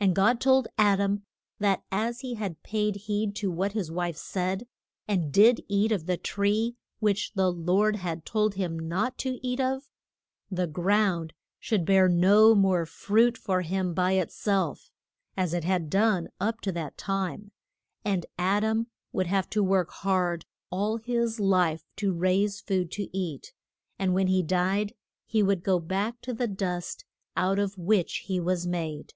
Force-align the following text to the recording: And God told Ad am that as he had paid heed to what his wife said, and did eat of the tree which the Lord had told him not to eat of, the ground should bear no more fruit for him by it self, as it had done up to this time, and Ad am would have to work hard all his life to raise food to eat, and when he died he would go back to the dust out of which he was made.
And 0.00 0.16
God 0.16 0.40
told 0.40 0.66
Ad 0.78 0.98
am 1.00 1.22
that 1.60 1.84
as 1.92 2.22
he 2.22 2.34
had 2.34 2.60
paid 2.64 2.96
heed 2.96 3.36
to 3.36 3.52
what 3.52 3.70
his 3.70 3.88
wife 3.88 4.16
said, 4.16 4.66
and 5.06 5.32
did 5.32 5.62
eat 5.68 5.92
of 5.92 6.06
the 6.06 6.16
tree 6.16 6.74
which 6.98 7.34
the 7.34 7.52
Lord 7.52 7.94
had 7.94 8.26
told 8.26 8.56
him 8.56 8.76
not 8.76 9.16
to 9.18 9.38
eat 9.46 9.60
of, 9.60 9.84
the 10.50 10.66
ground 10.66 11.34
should 11.60 11.84
bear 11.84 12.08
no 12.08 12.56
more 12.56 12.84
fruit 12.84 13.38
for 13.38 13.60
him 13.62 13.94
by 13.94 14.14
it 14.14 14.32
self, 14.32 14.90
as 15.36 15.54
it 15.54 15.62
had 15.62 15.88
done 15.88 16.26
up 16.40 16.60
to 16.62 16.72
this 16.72 16.90
time, 16.96 17.52
and 18.04 18.26
Ad 18.36 18.64
am 18.64 18.88
would 19.12 19.28
have 19.28 19.48
to 19.50 19.62
work 19.62 19.90
hard 19.92 20.44
all 20.70 20.96
his 20.96 21.38
life 21.38 21.84
to 21.94 22.12
raise 22.12 22.60
food 22.60 22.90
to 22.90 23.06
eat, 23.16 23.52
and 24.00 24.14
when 24.14 24.26
he 24.26 24.42
died 24.42 24.94
he 25.26 25.44
would 25.44 25.62
go 25.62 25.78
back 25.78 26.20
to 26.22 26.34
the 26.34 26.48
dust 26.48 27.04
out 27.36 27.60
of 27.60 27.78
which 27.78 28.24
he 28.26 28.40
was 28.40 28.66
made. 28.66 29.14